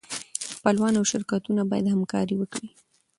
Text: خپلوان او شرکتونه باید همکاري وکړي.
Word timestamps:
خپلوان 0.55 0.93
او 0.99 1.03
شرکتونه 1.11 1.61
باید 1.71 1.87
همکاري 1.93 2.35
وکړي. 2.37 2.67